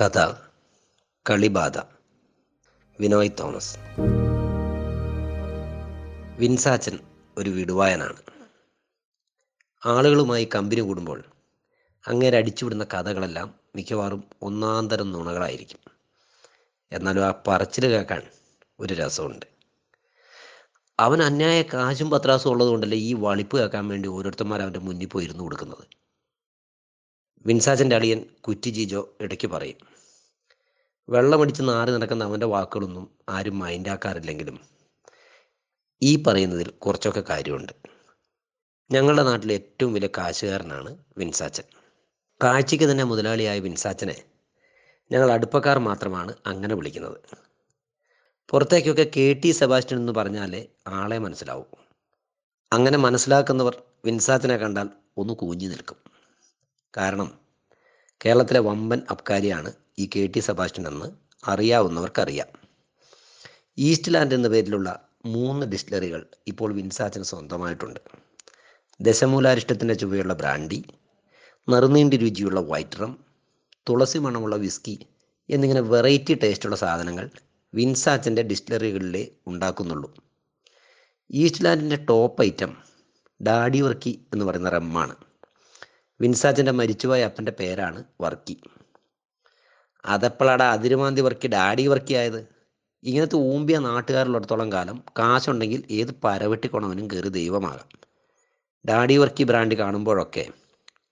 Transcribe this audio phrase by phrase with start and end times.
[0.00, 0.32] കഥ
[1.30, 1.78] കളിബാധ.
[3.00, 3.76] വിനോയ് തോമസ്.
[6.38, 6.98] വിൻസാച്ചൻ
[7.38, 8.16] ഒരു വിടുവായനാണ്.
[9.86, 11.24] ആളുകളുമായി കമ്പനി കൂടുമ്പോൾ
[12.06, 15.78] അങ്ങേരെ അടിച്ചുവിടുന്ന കഥകളെല്ലാം മിക്കവാറും ഒന്നാന്തരം നുണകളായിരിക്കും.
[16.92, 18.22] എന്നാലും ആ പറച്ചിൽ കേൾക്കാൻ
[18.80, 19.46] ഒരു രസമുണ്ട്.
[21.00, 26.03] അവൻ അന്യായ കാശും പത്രാസും ഉള്ളതുകൊണ്ടല്ലേ ഈ വളിപ്പ് കേൾക്കാൻ വേണ്ടി ഓരോരുത്തന്മാർ അവന്റെ മുന്നിൽ പോയി ഇരുന്ന് കൊടുക്കുന്നത്?
[27.46, 29.76] വിൻസാച്ചന്റെ അളിയൻ കുറ്റി ജിജോ ഇടയ്ക്ക് പറയും
[31.08, 34.60] വെള്ളമടിച്ച് നാറി നടക്കുന്ന അവന്റെ വാക്കുകളൊന്നും ആരും മൈൻഡാക്കാറില്ലെങ്കിലും
[36.02, 37.72] ഈ പറയുന്നതിൽ കുറച്ചൊക്കെ കാര്യമുണ്ട്.
[38.90, 41.62] ഞങ്ങളുടെ നാട്ടിലെ ഏറ്റവും വലിയ കാശുകാരനാണ് വിൻസാച്ചൻ.
[42.44, 44.24] കാഴ്ചയ്ക്ക് തന്നെ മുതലാളിയായ വിൻസാച്ചനെ
[45.12, 47.20] ഞങ്ങൾ അടുപ്പക്കാർ മാത്രമാണ് അങ്ങനെ വിളിക്കുന്നത്.
[48.50, 51.66] പുറത്തേക്കൊക്കെ കെ ടി സെബാസ്റ്റ്യൻ എന്ന് പറഞ്ഞാലേ ആളെ മനസ്സിലാവും.
[52.72, 55.96] അങ്ങനെ മനസ്സിലാക്കുന്നവർ വിൻസാച്ചനെ കണ്ടാൽ ഒന്ന് കൂഞ്ഞു നിൽക്കും.
[56.96, 57.43] കാരണം
[58.26, 61.06] കേരളത്തിലെ വമ്പൻ അബ്കാരിയാണ് ഈ കെ ടി സെബാസ്റ്റ്യൻ എന്ന്
[61.48, 62.46] അറിയാവുന്നവർക്കറിയാം.
[63.78, 68.00] ഈസ്റ്റ് ലാൻഡ് എന്ന പേരിലുള്ള മൂന്ന് ഡിസ്റ്റിലറികൾ ഇപ്പോൾ വിൻസാച്ചന് സ്വന്തമായിട്ടുണ്ട്.
[69.00, 70.84] ദശമൂലാരിഷ്ടത്തിന്റെ ചുവയുള്ള ബ്രാൻഡി
[71.68, 73.24] നെറുനീണ്ടി രുചിയുള്ള വൈറ്റ് റം
[73.88, 75.06] തുളസി മണമുള്ള വിസ്കി
[75.50, 77.30] എന്നിങ്ങനെ വെറൈറ്റി ടേസ്റ്റുള്ള സാധനങ്ങൾ
[77.74, 80.14] വിൻസാച്ചന്റെ ഡിസ്റ്റിലറികളിലേ ഉണ്ടാക്കുന്നുള്ളൂ.
[81.30, 82.76] ഈസ്റ്റ് ലാൻഡിന്റെ ടോപ്പ് ഐറ്റം
[83.46, 85.14] ഡാഡി വർക്കി എന്ന് പറയുന്ന റമ്മാണ്.
[86.20, 88.56] വിൻസാച്ചന്റെ മരിച്ചുപോയ അപ്പന്റെ പേരാണ് വർക്കി.
[90.04, 92.48] അതെപ്പോഴാടാ അതിരുമാന്തി വർക്കി ഡാഡി വർക്കി ആയത്?
[93.02, 97.88] ഇങ്ങനത്തെ ഊമ്പിയ നാട്ടുകാരിലടത്തോളം കാലം കാശുണ്ടെങ്കിൽ ഏത് പരവെട്ടിക്കൊണവനും കയറി ദൈവമാകാം.
[98.88, 100.48] ഡാഡി വർക്കി ബ്രാൻഡ് കാണുമ്പോഴൊക്കെ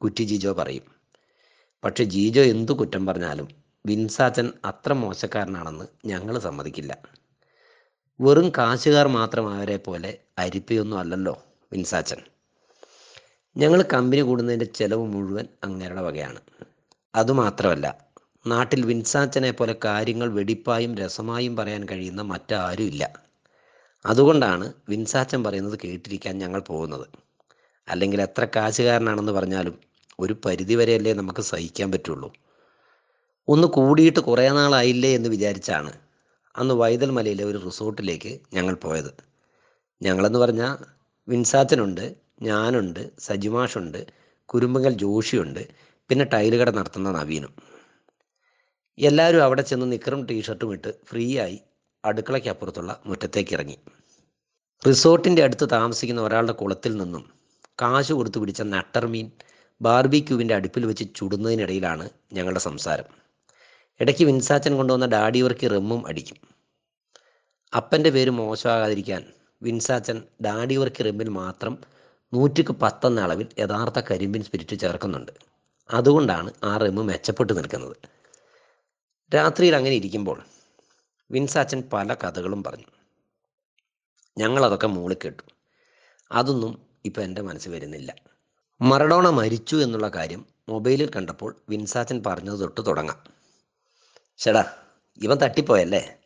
[0.03, 0.83] കുറ്റി ജീജോ പറയും.
[1.85, 3.49] പക്ഷെ ജീജോ എന്തു കുറ്റം പറഞ്ഞാലും
[3.87, 6.99] വിൻസാച്ചൻ അത്ര മോശക്കാരനാണെന്ന് ഞങ്ങൾ സമ്മതിക്കില്ല.
[8.21, 12.21] വെറും കാശുകാർ മാത്രം അവരെ പോലെ അരിപ്പയൊന്നും അല്ലല്ലോ വിൻസാച്ചൻ
[13.57, 16.41] ഞങ്ങൾ കമ്പനി കൂടുന്നതിന്റെ ചെലവ് മുഴുവൻ അങ്ങേരുടെ വകയാണ്.
[17.15, 17.99] അതുമാത്രമല്ല
[18.47, 23.13] നാട്ടിൽ വിൻസാച്ചനെ പോലെ കാര്യങ്ങൾ വെടിപ്പായും രസമായും പറയാൻ കഴിയുന്ന മറ്റാരും ഇല്ല.
[24.07, 27.07] അതുകൊണ്ടാണ് വിൻസാച്ചൻ പറയുന്നത് കേട്ടിരിക്കാൻ ഞങ്ങൾ പോകുന്നത്.
[27.89, 29.79] അല്ലെങ്കിൽ എത്ര കാശുകാരനാണെന്ന് പറഞ്ഞാലും
[30.21, 32.33] ഒരു പരിധിവരെയല്ലേ നമുക്ക് സഹിക്കാൻ പറ്റുള്ളൂ.
[33.49, 35.93] ഒന്ന് കൂടിയിട്ട് കുറേ നാളായില്ലേ എന്ന് വിചാരിച്ചാണ്
[36.57, 39.15] അന്ന് വൈതൽ മലയിലെ ഒരു റിസോർട്ടിലേക്ക് ഞങ്ങൾ പോയത്.
[40.03, 40.85] ഞങ്ങളെന്ന് പറഞ്ഞാൽ
[41.29, 42.22] വിൻസാച്ചനുണ്ട്.
[42.43, 44.01] ഞാനുണ്ട് സജിമാഷുണ്ട്
[44.49, 45.63] കുരുമ്പങ്കൽ ജോഷിയുണ്ട്
[46.11, 47.53] പിന്നെ ടൈൽ കട നടത്തുന്ന നവീനും
[48.99, 51.59] എല്ലാവരും അവിടെ ചെന്ന് നിക്കറും ടീഷർട്ടും ഇട്ട് ഫ്രീ ആയി
[52.05, 53.79] അടുക്കളയ്ക്ക് അപ്പുറത്തുള്ള മുറ്റത്തേക്ക് ഇറങ്ങി
[54.83, 57.25] റിസോർട്ടിന്റെ അടുത്ത് താമസിക്കുന്ന ഒരാളുടെ കുളത്തിൽ നിന്നും
[57.83, 59.31] കാശ് കൊടുത്തു പിടിച്ച നട്ടർമീൻ
[59.81, 63.07] ബാർബിക്യൂവിന്റെ അടുപ്പിൽ വെച്ച് ചുടുന്നതിനിടയിലാണ് ഞങ്ങളുടെ സംസാരം.
[64.01, 66.39] ഇടയ്ക്ക് വിൻസാച്ചൻ കൊണ്ടുവന്ന ഡാഡി റെമ്മും അടിക്കും.
[67.73, 69.23] അപ്പന്റെ പേര് മോശമാകാതിരിക്കാൻ
[69.63, 71.75] വിൻസാച്ചൻ ഡാഡി റെമ്മിൽ റമ്മിൽ മാത്രം
[72.35, 75.33] നൂറ്റിക്ക് പത്തെന്ന അളവിൽ യഥാർത്ഥ കരിമ്പിൻ സ്പിരിറ്റ് ചേർക്കുന്നുണ്ട്.
[75.91, 77.97] അതുകൊണ്ടാണ് ആ റമ്മ് മെച്ചപ്പെട്ട് നിൽക്കുന്നത്.
[79.35, 80.45] രാത്രിയിൽ അങ്ങനെ ഇരിക്കുമ്പോൾ
[81.31, 82.85] വിൻസാച്ചൻ പല കഥകളും പറഞ്ഞു.
[84.39, 85.43] ഞങ്ങളതൊക്കെ മൂളിക്കേട്ടു
[86.33, 88.15] അതൊന്നും ഇപ്പം എന്റെ മനസ്സിൽ വരുന്നില്ല.
[88.81, 93.25] മറഡോണ മരിച്ചു എന്നുള്ള കാര്യം മൊബൈലിൽ കണ്ടപ്പോൾ വിൻസാച്ചൻ പറഞ്ഞത് തൊട്ട് തുടങ്ങാം.
[94.39, 94.75] ചേടാ
[95.23, 96.19] ഇവൻ തട്ടിപ്പോയല്ലേ?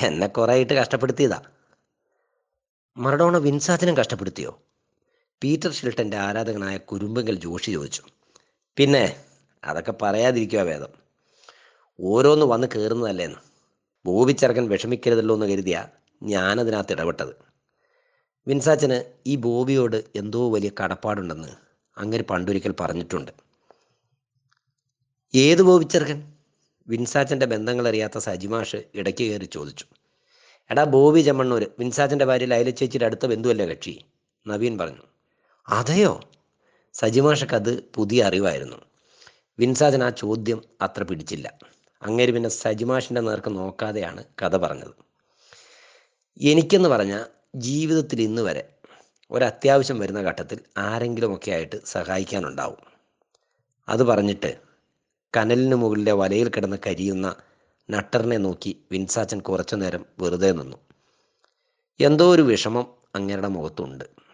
[0.00, 1.42] എന്നെ കുറേ ആയിട്ട് കഷ്ടപ്പെടുത്തിയതാ.
[2.96, 4.62] മറഡോണ വിൻസാച്ചനും കഷ്ടപ്പെടുത്തിയോ?
[5.44, 8.02] പീറ്റർ ഷിൽട്ടന്റെ ആരാധകനായ കുരുമ്പങ്കൽ ജോഷി ചോദിച്ചു.
[8.76, 9.24] പിന്നെ
[9.64, 10.88] അതൊക്കെ പറയാതിരിക്കുക വേദം.
[12.00, 13.38] ഓരോന്ന് വന്ന് കയറുന്നതല്ലേന്ന്
[14.06, 15.88] ബോബിച്ചെറുക്കൻ വിഷമിക്കരുതല്ലോ എന്ന് കരുതിയ
[16.22, 17.36] ഞാനതിനകത്ത് ഇടപെട്ടത്.
[18.46, 21.48] വിൻസാച്ചന് ഈ ബോബിയോട് എന്തോ വലിയ കടപ്പാടുണ്ടെന്ന്
[21.98, 23.32] അങ്ങനെ പണ്ടൊരിക്കൽ പറഞ്ഞിട്ടുണ്ട്.
[25.34, 26.32] ഏത് ബോബിച്ചെറുക്കൻ?
[26.88, 29.84] വിൻസാച്ചന്റെ ബന്ധങ്ങളറിയാത്ത സജിമാഷ് ഇടയ്ക്ക് കയറി ചോദിച്ചു.
[30.70, 34.04] എടാ ബോബി ചെമ്മണ്ണൂർ വിൻസാച്ചന്റെ ഭാര്യ ലൈല ചേച്ചിയുടെ അടുത്ത ബന്ധുവല്ലേ കക്ഷി?
[34.46, 35.17] നവീൻ പറഞ്ഞു.
[35.68, 36.20] അതെയോ?
[36.94, 38.76] സജിമാഷക്ക് അത് പുതിയ അറിവായിരുന്നു.
[39.58, 41.58] വിൻസാജൻ ആ ചോദ്യം അത്ര പിടിച്ചില്ല.
[42.02, 44.94] അങ്ങേര് പിന്നെ സജിമാഷിന്റെ നേർക്ക് നോക്കാതെയാണ് കഥ പറഞ്ഞത്.
[46.40, 47.26] എനിക്കെന്ന് പറഞ്ഞാൽ
[47.56, 48.68] ജീവിതത്തിൽ ഇന്ന് വരെ
[49.30, 52.78] ഒരത്യാവശ്യം വരുന്ന ഘട്ടത്തിൽ ആരെങ്കിലുമൊക്കെ ആയിട്ട് സഹായിക്കാനുണ്ടാവും.
[53.88, 54.60] അത് പറഞ്ഞിട്ട്
[55.36, 57.36] കനലിന് മുകളിലെ വലയിൽ കിടന്ന് കരിയുന്ന
[57.90, 60.76] നട്ടറിനെ നോക്കി വിൻസാച്ചൻ കുറച്ചു നേരം വെറുതെ നിന്നു.
[62.00, 64.27] എന്തോ ഒരു വിഷമം അങ്ങേരുടെ മുഖത്തുണ്ട്.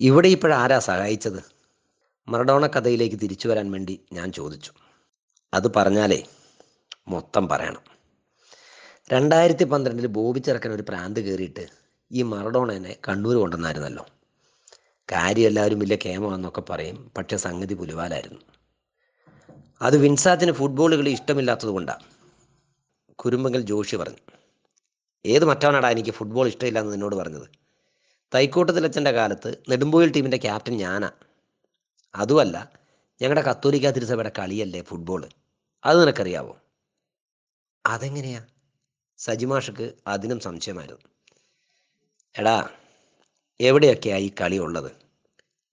[0.00, 1.44] ഇവിടെ ഇപ്പോഴാരാ സഹായിച്ചത്?
[2.28, 4.72] മറഡോണ കഥയിലേക്ക് തിരിച്ചു വരാൻ വേണ്ടി ഞാൻ ചോദിച്ചു.
[5.54, 6.24] അത് പറഞ്ഞാലേ
[7.08, 7.82] മൊത്തം പറയണം.
[9.12, 11.66] രണ്ടായിരത്തി പന്ത്രണ്ടിൽ ബോബി ചെറുക്കൻ ഒരു പ്രാന്ത് കയറിയിട്ട്
[12.12, 14.06] ഈ മറഡോണനെ കണ്ണൂർ കൊണ്ടുവന്നായിരുന്നല്ലോ.
[15.12, 18.40] കാര്യം എല്ലാവരും വലിയ കേമമെന്നൊക്കെ പറയും പക്ഷേ സംഗതി പുലിവാലായിരുന്നു.
[19.82, 22.02] അത് വിൻസാത്തിന് ഫുട്ബോൾ കളി ഇഷ്ടമില്ലാത്തത് കൊണ്ടാണ്
[23.14, 24.18] കുരുമ്പങ്കൽ ജോഷി പറഞ്ഞു.
[25.26, 27.59] ഏത് മറ്റവനാടാ എനിക്ക് ഫുട്ബോൾ ഇഷ്ടമില്ല എന്ന് നിന്നോട് പറഞ്ഞത്?
[28.34, 31.10] തൈക്കോട്ടത്തിലച്ഛന്റെ കാലത്ത് നെടുമ്പോയിൽ ടീമിന്റെ ക്യാപ്റ്റൻ ഞാനാ.
[32.14, 32.72] അതുമല്ല
[33.22, 35.28] ഞങ്ങളുടെ കത്തോലിക്ക തിരുസഭയുടെ കളിയല്ലേ ഫുട്ബോൾ
[35.84, 36.58] അത് നിനക്കറിയാവോ?
[37.86, 38.46] അതെങ്ങനെയാ?
[39.18, 41.02] സജിമാഷക്ക് അതിനും സംശയമായിരുന്നു.
[42.38, 42.68] എടാ
[43.60, 44.92] എവിടെയൊക്കെയാ ഈ കളി ഉള്ളത്?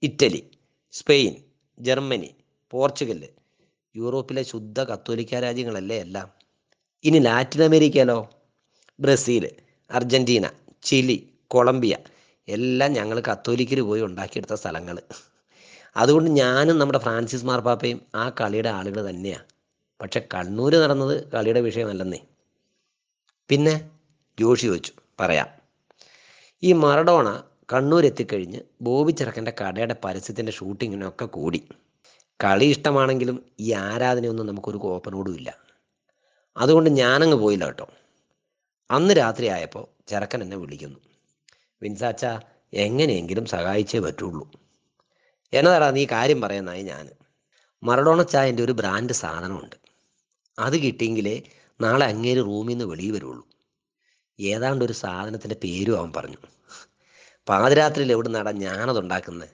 [0.03, 0.51] ഇറ്റലി
[0.91, 1.35] സ്പെയിൻ
[1.79, 2.35] ജർമ്മനി
[2.71, 3.29] പോർച്ചുഗൽ
[3.95, 6.31] യൂറോപ്പിലെ ശുദ്ധ കത്തോലിക്ക രാജ്യങ്ങളല്ലേ എല്ലാം?
[7.03, 8.29] ഇനി ലാറ്റിൻ അമേരിക്കയിലോ?
[8.99, 9.49] ബ്രസീൽ
[9.91, 10.49] അർജന്റീന
[10.83, 11.97] ചിലി കൊളംബിയ
[12.47, 15.01] എല്ലാം ഞങ്ങൾ കത്തോലിക്കർ പോയി ഉണ്ടാക്കിയെടുത്ത സ്ഥലങ്ങൾ
[15.97, 19.45] അതുകൊണ്ട് ഞാനും നമ്മുടെ ഫ്രാൻസിസ് മാർപ്പാപ്പയും ആ കളിയുടെ ആളുകൾ തന്നെയാണ്
[20.01, 22.19] പക്ഷെ കണ്ണൂർ നടന്നത് കളിയുടെ വിഷയമല്ലെന്നേ.
[23.49, 23.89] പിന്നെ
[24.39, 25.47] ജോഷി വെച്ചു പറയാം.
[26.63, 31.69] ഈ മറഡോണ കണ്ണൂർ എത്തിക്കഴിഞ്ഞ് ബോബി ചെറുക്കന്റെ കടയുടെ പരസ്യത്തിന്റെ ഷൂട്ടിങ്ങിനൊക്കെ കൂടി.
[32.43, 35.57] കളി ഇഷ്ടമാണെങ്കിലും ഈ ആരാധനയൊന്നും നമുക്കൊരു കോപ്പനോടും ഇല്ല.
[36.57, 37.87] അതുകൊണ്ട് ഞാനങ്ങ് പോയില്ല കേട്ടോ.
[38.91, 40.99] അന്ന് രാത്രി ആയപ്പോൾ ചെറുക്കൻ എന്നെ വിളിക്കുന്നു.
[41.81, 42.25] വിൻസാച്ച
[42.73, 44.51] എങ്ങനെയെങ്കിലും സഹായിച്ചേ പറ്റുള്ളൂ.
[45.53, 47.09] എന്നതാടാ നീ കാര്യം പറയുന്നതായി ഞാൻ
[47.83, 49.75] മറഡോണ ചായന്റെ ഒരു ബ്രാൻഡ് സാധനമുണ്ട്.
[50.59, 51.41] അത് കിട്ടിയെങ്കിലേ
[51.81, 53.47] നാളെ അങ്ങേര് റൂമിൽ നിന്ന് വെളിയിൽ വരുള്ളൂ.
[54.39, 56.37] ഏതാണ്ട് ഒരു സാധനത്തിന്റെ പേരും അവൻ പറഞ്ഞു.
[57.49, 59.49] പാതിരാത്രിയിൽ എവിടെ നടാ ഞാനത് ഉണ്ടാക്കുന്നത്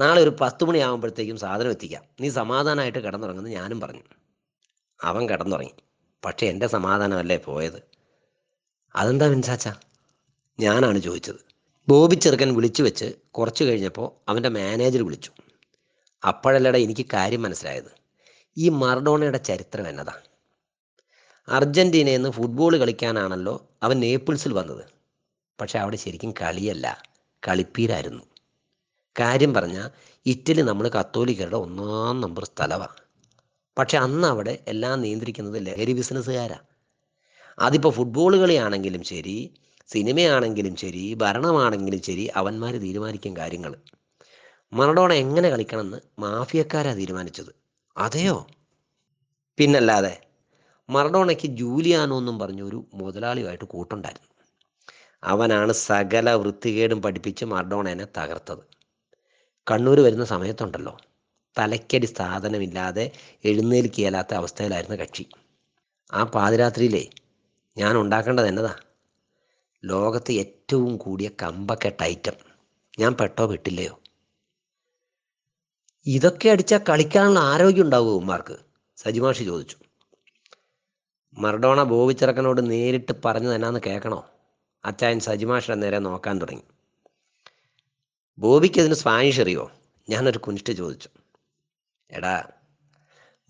[0.00, 2.02] നാളെ ഒരു പത്ത് മണിയാകുമ്പോഴത്തേക്കും സാധനം എത്തിക്കാം.
[2.20, 4.02] നീ സമാധാനമായിട്ട് കിടന്നുറങ്ങുന്നു ഞാനും പറഞ്ഞു.
[5.02, 5.72] അവൻ കിടന്നുറങ്ങി.
[6.24, 7.82] പക്ഷേ എന്റെ സമാധാനമല്ലേ പോയത്?
[8.94, 9.68] അതെന്താ മിൻസാച്ച
[10.60, 11.36] ഞാനാണ് ചോദിച്ചത്.
[11.88, 15.30] ബോബി ചെറുക്കൻ വിളിച്ചു വെച്ച് കുറച്ച് കഴിഞ്ഞപ്പോൾ അവന്റെ മാനേജർ വിളിച്ചു.
[16.26, 17.90] അപ്പോഴല്ലട എനിക്ക് കാര്യം മനസ്സിലായത്.
[18.56, 20.12] ഈ മറഡോണയുടെ ചരിത്രം എന്നതാ.
[21.48, 24.84] അർജന്റീനയിൽ നിന്ന് ഫുട്ബോൾ കളിക്കാനാണല്ലോ അവൻ നേപ്പിൾസിൽ വന്നത്.
[25.60, 27.02] പക്ഷെ അവിടെ ശരിക്കും കളിയല്ല
[27.48, 28.24] കളിപ്പീരായിരുന്നു.
[29.20, 29.90] കാര്യം പറഞ്ഞാൽ
[30.26, 33.04] ഇറ്റലി നമ്മൾ കത്തോലിക്കരുടെ ഒന്നാം നമ്പർ സ്ഥലമാണ്
[33.78, 36.66] പക്ഷെ അന്ന് അവിടെ എല്ലാം നിയന്ത്രിക്കുന്നത് ലഹരി ബിസിനസ്സുകാരാണ്
[37.58, 39.54] അതിപ്പോൾ ഫുട്ബോൾ കളിയാണെങ്കിലും ശരി
[39.86, 43.76] സിനിമയാണെങ്കിലും ശരി ഭരണമാണെങ്കിലും ശരി അവന്മാർ തീരുമാനിക്കും കാര്യങ്ങൾ
[44.72, 47.54] മറഡോണ എങ്ങനെ കളിക്കണമെന്ന് മാഫിയക്കാരാ തീരുമാനിച്ചത്.
[47.96, 48.46] അതെയോ?
[49.58, 50.20] പിന്നല്ലാതെ
[50.90, 54.28] മറഡോണയ്ക്ക് ജൂലിയാനോ എന്നും പറഞ്ഞൊരു മുതലാളിയുമായിട്ട് കൂട്ടുണ്ടായിരുന്നു.
[55.22, 58.64] അവനാണ് സകല വൃത്തികേടും പഠിപ്പിച്ച് മറഡോണേനെ തകർത്തത്.
[59.70, 60.96] കണ്ണൂർ വരുന്ന സമയത്തുണ്ടല്ലോ
[61.58, 63.10] തലയ്ക്കടി സാധനമില്ലാതെ
[63.44, 65.26] എഴുന്നേൽക്കിയലാത്ത അവസ്ഥയിലായിരുന്നു കക്ഷി.
[66.12, 67.10] ആ പാതിരാത്രിയിലേ
[67.76, 68.74] ഞാൻ ഉണ്ടാക്കേണ്ടത് എന്നതാ?
[69.84, 72.32] ലോകത്ത് ഏറ്റവും കൂടിയ കമ്പക്കെട്ട ഐറ്റം
[72.98, 74.00] ഞാൻ പെട്ടോ പെട്ടില്ലയോ?
[76.06, 78.56] ഇതൊക്കെ അടിച്ചാൽ കളിക്കാനുള്ള ആരോഗ്യം ഉണ്ടാവുമോ ഉമ്മാർക്ക്
[78.96, 79.76] സജിമാഷി ചോദിച്ചു.
[81.34, 84.30] മർഡോണ ബോബിച്ചിറക്കനോട് നേരിട്ട് പറഞ്ഞു തന്നാന്ന് കേൾക്കണോ?
[84.84, 86.62] അച്ചായൻ സജിമാഷിന്റെ നേരെ നോക്കാൻ തുടങ്ങി.
[88.38, 89.70] ബോബിക്ക് അതിന് സ്പാനിഷ് അറിയോ?
[90.08, 91.08] ഞാനൊരു കുനിഷ്ട് ചോദിച്ചു.
[92.10, 92.48] എടാ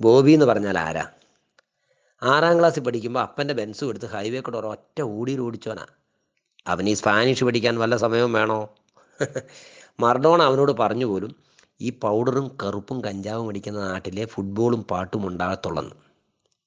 [0.01, 1.11] ബോബി എന്ന് പറഞ്ഞാൽ ആരാ?
[2.23, 5.87] ആറാം ക്ലാസ്സിൽ പഠിക്കുമ്പോൾ അപ്പന്റെ ബെൻസും എടുത്ത് ഹൈവേ കൂടെ ഒരൊറ്റ ഓടിയിൽ ഓടിച്ചോനാ
[6.67, 8.75] അവന് ഈ സ്പാനിഷ് പഠിക്കാൻ വല്ല സമയവും വേണോ?
[10.01, 11.37] മർഡോണ അവനോട് പറഞ്ഞു പോലും
[11.81, 15.95] ഈ പൗഡറും കറുപ്പും കഞ്ചാവും അടിക്കുന്ന നാട്ടിലെ ഫുട്ബോളും പാട്ടും ഉണ്ടാകത്തുള്ളെന്ന്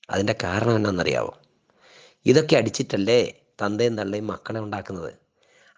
[0.10, 1.34] അതിന്റെ കാരണം എന്നാണെന്നറിയാവോ?
[2.26, 5.14] ഇതൊക്കെ അടിച്ചിട്ടല്ലേ തന്തയും തള്ളയും മക്കളെ ഉണ്ടാക്കുന്നത്?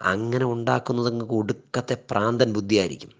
[0.01, 3.12] അങ്ങനെ ഉണ്ടാക്കുന്നത് നിങ്ങൾക്ക് ഒടുക്കത്തെ പ്രാന്തൻ ബുദ്ധിയായിരിക്കും.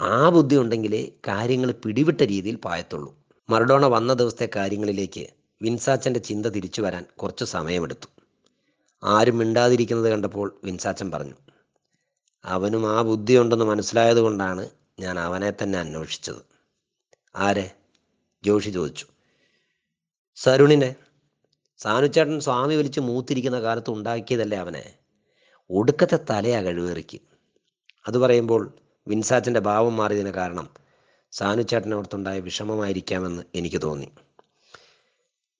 [0.00, 3.16] ആ ബുദ്ധി ഉണ്ടെങ്കിലേ കാര്യങ്ങൾ പിടിവിട്ട രീതിയിൽ പായത്തുള്ളൂ.
[3.50, 5.26] മറഡോണ വന്ന ദിവസത്തെ കാര്യങ്ങളിലേക്ക്
[5.62, 8.08] വിൻസാച്ചന്റെ ചിന്ത തിരിച്ചു വരാൻ കുറച്ച് സമയമെടുത്തു.
[9.02, 11.34] ആരും മിണ്ടാതിരിക്കുന്നത് കണ്ടപ്പോൾ വിൻസാച്ചൻ പറഞ്ഞു
[12.44, 16.42] അവനും ആ ബുദ്ധിയുണ്ടെന്ന് മനസ്സിലായത് കൊണ്ടാണ് ഞാൻ അവനെ തന്നെ അന്വേഷിച്ചത്.
[17.36, 17.70] ആരെ?
[18.44, 19.06] ജോഷി ചോദിച്ചു.
[20.34, 20.94] സരുണിനെ.
[21.78, 24.94] സാനുചേട്ടൻ സ്വാമി വലിച്ച് മൂത്തിരിക്കുന്ന കാലത്ത് ഉണ്ടാക്കിയതല്ലേ അവനെ?
[25.70, 27.20] ഒടുക്കത്തെ തലയാ കഴിവേറിക്ക്.
[28.06, 28.74] അത് പറയുമ്പോൾ
[29.08, 30.68] വിൻസാച്ചന്റെ ഭാവം മാറിയതിന് കാരണം
[31.32, 34.12] സാനുച്ചേട്ടനോർത്തുണ്ടായ വിഷമമായിരിക്കാമെന്ന് എനിക്ക് തോന്നി.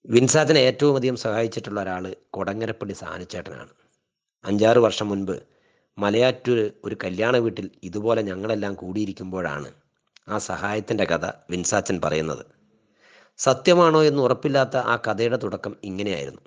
[0.05, 3.69] വിൻസാച്ചനെ ഏറ്റവും അധികം സഹായിച്ചിട്ടുള്ള ഒരാൾ കൊടങ്ങരപ്പള്ളി സാനുച്ചേട്ടനാണ്.
[4.45, 5.39] അഞ്ചാറ് വർഷം മുൻപ്
[5.97, 9.73] മലയാറ്റൂർ ഒരു കല്യാണ വീട്ടിൽ ഇതുപോലെ ഞങ്ങളെല്ലാം കൂടിയിരിക്കുമ്പോഴാണ്
[10.29, 12.45] ആ സഹായത്തിന്റെ കഥ വിൻസാച്ചൻ പറയുന്നത്.
[13.37, 16.41] സത്യമാണോ എന്ന് ഉറപ്പില്ലാത്ത ആ കഥയുടെ തുടക്കം ഇങ്ങനെയായിരുന്നു.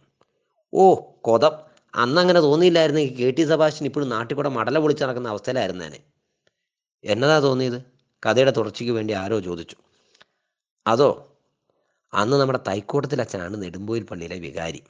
[0.75, 1.51] ഓ കൊതം.
[1.95, 6.01] അന്നങ്ങനെ തോന്നിയില്ലായിരുന്നെങ്കിൽ കെ ടി സഭാഷൻ ഇപ്പോഴും നാട്ടിൽ കൂടെ മടല പൊളിച്ച് നടക്കുന്ന അവസ്ഥയിലായിരുന്നേനെ
[7.05, 7.83] എന്നതാ തോന്നിയത്?
[8.27, 9.77] കഥയുടെ തുടർച്ചയ്ക്ക് വേണ്ടി ആരോ ചോദിച്ചു.
[10.87, 11.32] അതോ
[12.14, 14.83] അന്ന് നമ്മുടെ തൈക്കോട്ടത്തിൽ അച്ഛനാണ് നെടുമ്പോയിൽ പള്ളിയിലെ വികാരി.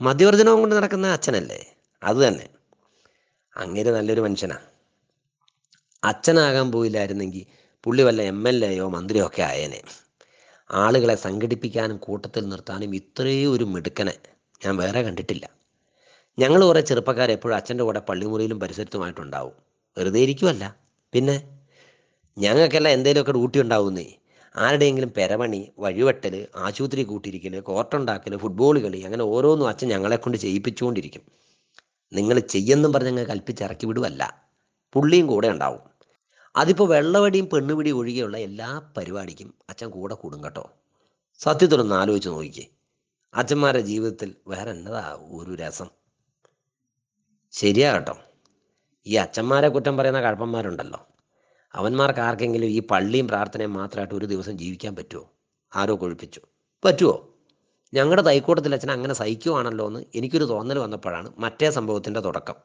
[0.00, 1.66] മദ്യവർജനവും കൊണ്ട് നടക്കുന്ന അച്ഛനല്ലേ?
[2.02, 2.48] അത് തന്നെ.
[3.56, 4.56] അങ്ങനെ നല്ലൊരു മനുഷ്യനാ.
[6.04, 7.46] അച്ഛനാകാൻ പോയില്ലായിരുന്നെങ്കിൽ
[7.84, 9.82] പുള്ളി വല്ല എം എൽ എയോ മന്ത്രിയോ ഒക്കെ ആയേനെ.
[10.70, 14.14] ആളുകളെ സംഘടിപ്പിക്കാനും കൂട്ടത്തിൽ നിർത്താനും ഇത്രയും ഒരു മിടുക്കനെ
[14.66, 15.48] ഞാൻ വേറെ കണ്ടിട്ടില്ല.
[16.38, 19.52] ഞങ്ങൾ കുറേ ചെറുപ്പക്കാർ എപ്പോഴും അച്ഛന്റെ കൂടെ പള്ളിമുറിയിലും പരിസരത്തുമായിട്ടുണ്ടാവും.
[19.98, 20.76] വെറുതെ ഇരിക്കുമല്ല
[21.12, 21.64] പിന്നെ?
[22.38, 24.12] ഞങ്ങൾക്കെല്ലാം എന്തെങ്കിലുമൊക്കെ ഡ്യൂട്ടി ഉണ്ടാവുന്നേ.
[24.56, 31.22] ആരുടെയെങ്കിലും പെരമണി വഴിവെട്ടൽ ആശുപത്രി കൂട്ടിയിരിക്കൽ കോർട്ടുണ്ടാക്കൽ ഫുട്ബോൾ കളി അങ്ങനെ ഓരോന്നും അച്ഛൻ ഞങ്ങളെ കൊണ്ട് ചെയ്യിപ്പിച്ചുകൊണ്ടിരിക്കും.
[32.12, 34.44] നിങ്ങൾ ചെയ്യെന്നും പറഞ്ഞ് ഞങ്ങൾ കൽപ്പിച്ചിറക്കി വിടുവല്ല.
[34.92, 35.80] പുള്ളിയും കൂടെ ഉണ്ടാവും.
[36.56, 40.70] അതിപ്പോൾ വെള്ളവടിയും പെണ്ണുപിടിയും ഒഴികെയുള്ള എല്ലാ പരിപാടിക്കും അച്ഛൻ കൂടെ കൂടും കേട്ടോ.
[41.38, 42.66] സത്യത്തിലൊന്ന് ആലോചിച്ച് നോക്കിക്കേ.
[43.34, 45.86] അച്ഛന്മാരുടെ ജീവിതത്തിൽ വേറെ എന്നതാ ഒരു രസം?
[47.52, 48.18] ശരിയാ കേട്ടോ.
[49.06, 51.06] ഈ അച്ഛന്മാരെ കുറ്റം പറയുന്ന കഴപ്പന്മാരുണ്ടല്ലോ.
[51.74, 55.32] അവന്മാർക്ക് ആർക്കെങ്കിലും ഈ പള്ളിയും പ്രാർത്ഥനയും മാത്രമായിട്ട് ഒരു ദിവസം ജീവിക്കാൻ പറ്റുമോ
[55.76, 56.40] ആരോ കൊഴിപ്പിച്ചു.
[56.84, 57.14] പറ്റുമോ
[57.94, 62.56] ഞങ്ങളുടെ തൈക്കൂട്ടത്തിൽ അച്ഛൻ അങ്ങനെ സഹിക്കുവാണല്ലോ എന്ന് എനിക്കൊരു തോന്നൽ വന്നപ്പോഴാണ് മറ്റേ സംഭവത്തിന്റെ തുടക്കം.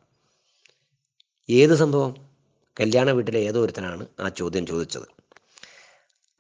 [1.50, 2.14] ഏത് സംഭവം?
[2.80, 5.08] കല്യാണ വീട്ടിലെ ഏതോ ഒരുത്തനാണ് ആ ചോദ്യം ചോദിച്ചത്.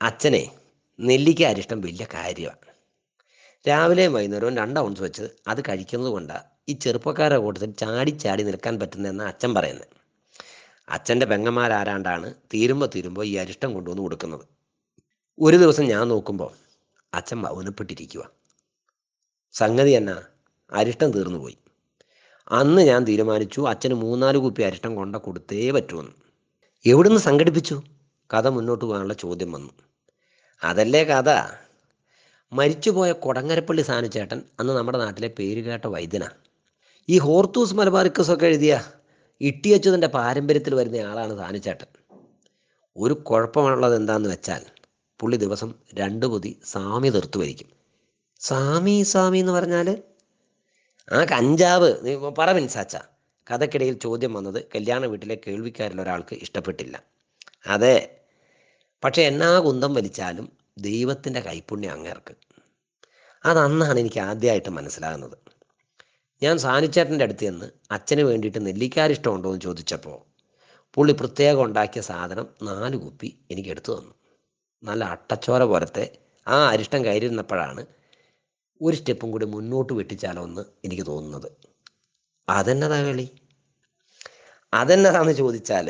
[0.01, 0.51] അച്ഛനെ
[0.99, 2.65] നെല്ലിക്ക അരിഷ്ടം വലിയ കാര്യമാണ്
[3.67, 9.23] രാവിലെയും വൈകുന്നേരവും രണ്ട് ഔൺസ് വെച്ച് അത് കഴിക്കുന്നത് കൊണ്ടാണ് ഈ ചെറുപ്പക്കാരുടെ കൂട്ടത്തിൽ ചാടി ചാടി നിൽക്കാൻ പറ്റുന്നതെന്ന്
[9.23, 9.98] അച്ഛൻ പറയുന്നത്
[10.89, 14.45] അച്ഛന്റെ പെങ്ങന്മാരാരാണ്ടാണ് തീരുമ്പോൾ തീരുമ്പോൾ ഈ അരിഷ്ടം കൊണ്ടുവന്ന് കൊടുക്കുന്നത്.
[15.39, 16.51] ഒരു ദിവസം ഞാൻ നോക്കുമ്പോൾ
[17.13, 18.23] അച്ഛൻ മൗനപ്പെട്ടിരിക്കുക
[19.53, 20.17] സംഗതി എന്നാ?
[20.71, 21.57] അരിഷ്ടം തീർന്നു പോയി
[22.51, 26.13] അന്ന് ഞാൻ തീരുമാനിച്ചു അച്ഛന് മൂന്നാൽ കുപ്പി അരിഷ്ടം കൊണ്ട കൊടുത്തേ പറ്റുമെന്ന്
[26.85, 27.75] എവിടുന്ന് സംഘടിപ്പിച്ചു?
[28.29, 29.71] കഥ മുന്നോട്ട് പോകാനുള്ള ചോദ്യം വന്നു.
[30.61, 31.29] അതല്ലേ കഥ?
[32.51, 36.37] മരിച്ചുപോയ കൊടങ്ങരപ്പള്ളി സാനുചേട്ടൻ അന്ന് നമ്മുടെ നാട്ടിലെ പേരുകേട്ട വൈദ്യനാണ്
[37.09, 38.73] ഈ ഹോർത്തൂസ് മലബാർക്കസൊക്കെ എഴുതിയ?
[39.41, 41.89] ഇട്ടിയച്ചതിന്റെ പാരമ്പര്യത്തിൽ വരുന്ന ആളാണ് സാനുചേട്ടൻ.
[42.95, 44.63] ഒരു കുഴപ്പമുള്ളത് എന്താന്ന് വെച്ചാൽ
[45.19, 47.69] പുള്ളി ദിവസം രണ്ട് പൊതി സാമി തീർത്തു വരിക്കും.
[48.39, 49.87] സാമി സ്വാമി എന്ന് പറഞ്ഞാൽ
[51.11, 51.89] ആ കഞ്ചാവ്
[52.39, 52.95] പറ മിൻസാച്ച
[53.47, 56.95] കഥക്കിടയിൽ ചോദ്യം വന്നത് കല്യാണ വീട്ടിലെ കേൾവിക്കാരിൽ ഒരാൾക്ക് ഇഷ്ടപ്പെട്ടില്ല.
[57.67, 57.97] അതെ
[59.03, 62.33] പക്ഷെ എന്നാ കുന്തം വലിച്ചാലും ദൈവത്തിന്റെ കൈപ്പുണ്യം അങ്ങേർക്ക്.
[63.43, 65.37] അതന്നാണ് എനിക്ക് ആദ്യമായിട്ട് മനസ്സിലാകുന്നത്.
[66.41, 70.17] ഞാൻ സാനിച്ചേട്ടന്റെ അടുത്ത് ചെന്ന് അച്ഛന് വേണ്ടിയിട്ട് നെല്ലിക്കാരിഷ്ടം ഉണ്ടോ എന്ന് ചോദിച്ചപ്പോൾ
[70.97, 74.13] പുള്ളി പ്രത്യേകം ഉണ്ടാക്കിയ സാധനം നാല് കുപ്പി എനിക്ക് എടുത്തു തന്നു.
[74.83, 76.05] നല്ല അട്ടച്ചോര പോലത്തെ
[76.47, 77.81] ആ അരിഷ്ടം കയറിയിരുന്നപ്പോഴാണ്
[78.81, 81.49] ഒരു സ്റ്റെപ്പും കൂടി മുന്നോട്ട് വെട്ടിച്ചാലോ എന്ന് എനിക്ക് തോന്നുന്നത്.
[82.47, 83.27] അതെന്നതാ കളി?
[84.73, 85.87] അതെന്നതാന്ന് ചോദിച്ചാൽ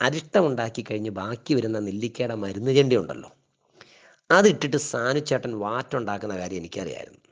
[0.00, 3.30] അരിഷ്ടം ഉണ്ടാക്കി കഴിഞ്ഞ് ബാക്കി വരുന്ന നെല്ലിക്കയുടെ മരുന്ന് ചെണ്ടി ഉണ്ടല്ലോ
[4.30, 7.23] അതിട്ടിട്ട് സാനുച്ചേട്ടൻ വാറ്റുണ്ടാക്കുന്ന കാര്യം എനിക്കറിയായിരുന്നു.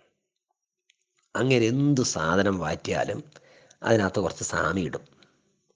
[1.36, 3.24] അങ്ങനെ എന്ത് സാധനം വാറ്റിയാലും
[3.82, 5.04] അതിനകത്ത് കുറച്ച് സാമി ഇടും.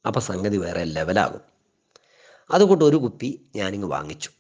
[0.06, 1.40] അപ്പോൾ സംഗതി വേറെ ലെവലാകും.
[2.50, 4.30] അതുകൊണ്ട് ഒരു കുപ്പി ഞാനിങ്ങ് വാങ്ങിച്ചു.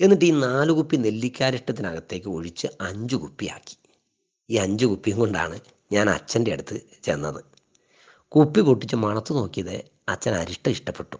[0.00, 3.76] എന്നിട്ട് ഈ നാല് കുപ്പി നെല്ലിക്കാരിഷ്ടത്തിനകത്തേക്ക് ഒഴിച്ച് അഞ്ച് കുപ്പിയാക്കി
[4.50, 5.60] ഈ അഞ്ച് കുപ്പിയും കൊണ്ടാണ്
[5.92, 7.44] ഞാൻ അച്ഛന്റെ അടുത്ത് ചെന്നത്.
[8.28, 11.16] കുപ്പി പൊട്ടിച്ച് മണത്ത് നോക്കിയത് അച്ഛൻ അരിഷ്ട ഇഷ്ടപ്പെട്ടു.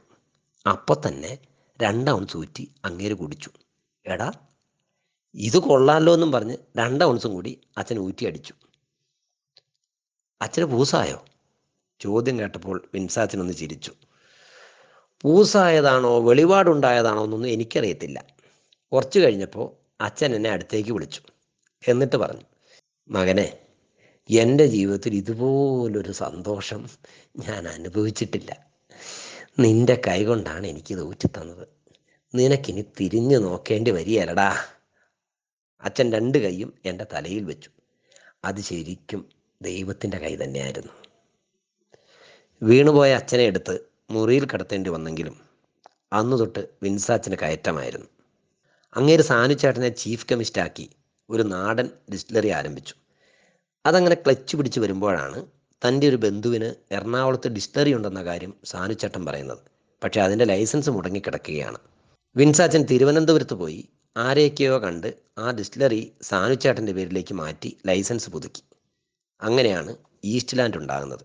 [0.69, 1.39] അപ്പോൾ തന്നെ
[1.83, 3.51] രണ്ടൗൺസ് ഊറ്റി അങ്ങേര് കുടിച്ചു.
[4.07, 4.33] എടാ
[5.35, 8.55] ഇത് കൊള്ളാമല്ലോ എന്നും പറഞ്ഞ് രണ്ടൗൺസും കൂടി അച്ഛൻ ഊറ്റി അടിച്ചു
[10.43, 11.25] അച്ഛന് പൂസായോ?
[12.01, 13.93] ചോദ്യം കേട്ടപ്പോൾ വിൻസാച്ചനൊന്ന് ചിരിച്ചു.
[15.23, 18.25] പൂസായതാണോ വെളിപാടുണ്ടായതാണോ എന്നൊന്നും എനിക്കറിയത്തില്ല.
[18.93, 21.23] കുറച്ച് കഴിഞ്ഞപ്പോൾ അച്ഛൻ എന്നെ അടുത്തേക്ക് വിളിച്ചു.
[21.89, 22.41] എന്നിട്ട് പറഞ്ഞു
[23.09, 23.59] മകനെ
[24.31, 26.89] എന്റെ ജീവിതത്തിൽ ഇതുപോലൊരു സന്തോഷം
[27.39, 28.67] ഞാൻ അനുഭവിച്ചിട്ടില്ല.
[29.59, 31.69] നിന്റെ കൈകൊണ്ടാണ് എനിക്കിത് ഊറ്റിത്തന്നത്.
[32.35, 34.57] നിനക്കിനി തിരിഞ്ഞു നോക്കേണ്ടി വരികയല്ലടാ.
[35.83, 37.71] അച്ഛൻ രണ്ട് കൈയും എന്റെ തലയിൽ വെച്ചു.
[38.45, 40.93] അത് ശരിക്കും ദൈവത്തിന്റെ കൈ തന്നെയായിരുന്നു.
[42.63, 43.79] വീണുപോയ അച്ഛനെ എടുത്ത്
[44.11, 45.41] മുറിയിൽ കിടത്തേണ്ടി വന്നെങ്കിലും
[46.13, 48.07] അന്നു തൊട്ട് വിൻസാച്ചന് കയറ്റമായിരുന്നു.
[48.97, 50.91] അങ്ങേര് സാനുചേട്ടനെ ചീഫ് കെമിസ്റ്റാക്കി
[51.31, 52.95] ഒരു നാടൻ ഡിസ്റ്റിലറി ആരംഭിച്ചു.
[53.87, 55.47] അതങ്ങനെ ക്ലച്ച് പിടിച്ച് വരുമ്പോഴാണ്
[55.83, 59.59] തന്റെ ഒരു ബന്ധുവിന് എറണാകുളത്ത് ഡിസ്റ്റിലറി ഉണ്ടെന്ന കാര്യം സാനുചേട്ടൻ പറയുന്നത്.
[60.05, 61.79] പക്ഷേ അതിന്റെ ലൈസൻസ് മുടങ്ങിക്കിടക്കുകയാണ്.
[62.37, 68.63] വിൻസാച്ചൻ തിരുവനന്തപുരത്ത് പോയി ആരെയൊക്കെയോ കണ്ട് ആ ഡിസ്റ്റിലറി സാനുചേട്ടന്റെ പേരിലേക്ക് മാറ്റി ലൈസൻസ് പുതുക്കി.
[69.43, 71.25] അങ്ങനെയാണ് ഈസ്റ്റ് ലാൻഡ് ഉണ്ടാകുന്നത്.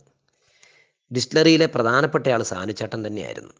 [1.14, 3.54] ഡിസ്റ്റിലറിയിലെ പ്രധാനപ്പെട്ട ആൾ സാനുചേട്ടൻ തന്നെയായിരുന്നു.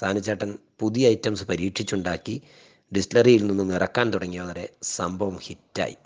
[0.00, 2.42] സാനുചേട്ടൻ പുതിയ ഐറ്റംസ് പരീക്ഷിച്ചുണ്ടാക്കി
[2.96, 5.96] ഡിസ്റ്റിലറിയിൽ നിന്നും നിറക്കാൻ തുടങ്ങിയവരെ സംഭവം ഹിറ്റായി.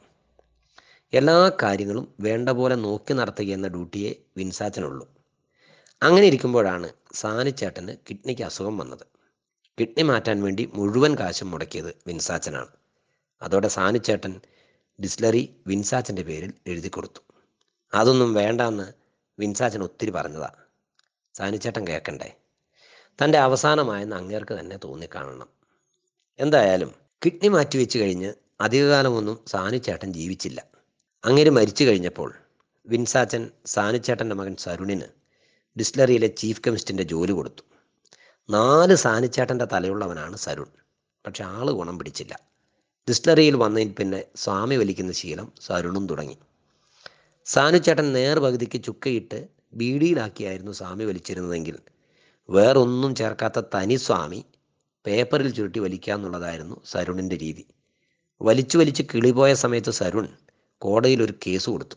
[1.12, 5.08] എല്ലാ കാര്യങ്ങളും വേണ്ട പോലെ നോക്കി നടത്തുക എന്ന ഡ്യൂട്ടിയെ വിൻസാച്ചനുള്ളൂ.
[6.02, 9.06] അങ്ങനെ ഇരിക്കുമ്പോഴാണ് സാനുചേട്ടന് കിഡ്നിക്ക് അസുഖം വന്നത്.
[9.80, 12.68] കിഡ്നി മാറ്റാൻ വേണ്ടി മുഴുവൻ കാശും മുടക്കിയത് വിൻസാച്ചനാണ്.
[13.42, 14.40] അതോടെ സാനുചേട്ടൻ
[15.02, 17.33] ഡിസ്ലറി വിൻസാച്ചന്റെ പേരിൽ എഴുതി കൊടുത്തു
[17.94, 18.92] അതൊന്നും വേണ്ടെന്ന്
[19.38, 20.50] വിൻസാച്ചൻ ഒത്തിരി പറഞ്ഞതാ.
[21.34, 22.36] സാനിച്ചേട്ടൻ കേൾക്കണ്ടേ
[23.18, 25.48] തന്റെ അവസാനമായെന്ന് അങ്ങേർക്ക് തന്നെ തോന്നിക്കാണണം.
[26.38, 30.64] എന്തായാലും കിഡ്നി മാറ്റിവെച്ച് കഴിഞ്ഞ് അധികകാലമൊന്നും സാനിച്ചേട്ടൻ ജീവിച്ചില്ല.
[31.24, 32.34] അങ്ങേര് മരിച്ചു കഴിഞ്ഞപ്പോൾ
[32.86, 35.04] വിൻസാച്ചൻ സാനിച്ചേട്ടന്റെ മകൻ സരുണിന്
[35.78, 37.62] ഡിസ്ലറിയിലെ ചീഫ് കെമിസ്റ്റിന്റെ ജോലി കൊടുത്തു.
[38.50, 40.66] നാല് സാനിച്ചേട്ടന്റെ തലയുള്ളവനാണ് സരുൺ.
[41.26, 42.40] പക്ഷെ ആൾ ഗുണം പിടിച്ചില്ല.
[43.10, 46.38] ഡിസ്ലറിയിൽ വന്നതിൽ പിന്നെ സ്വാമി വലിക്കുന്ന ശീലം സരുണും തുടങ്ങി.
[47.46, 51.78] സാനുചേട്ടൻ നേർപകുതിക്ക് ചുക്കയിട്ട് ബീഡിയിലാക്കിയായിരുന്നു സ്വാമി വലിച്ചിരുന്നതെങ്കിൽ.
[52.50, 54.44] വേറൊന്നും ചേർക്കാത്ത തനി സ്വാമി
[55.06, 57.64] പേപ്പറിൽ ചുരുട്ടി വലിക്കാന്നുള്ളതായിരുന്നു സരുണിന്റെ രീതി.
[58.42, 60.28] വലിച്ചു വലിച്ച് കിളിപോയ സമയത്ത് സരുൺ
[60.78, 61.96] കോടതിയിൽ ഒരു കേസ് കൊടുത്തു.